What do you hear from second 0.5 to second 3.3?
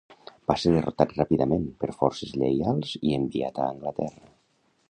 Va ser derrotat ràpidament per forces lleials i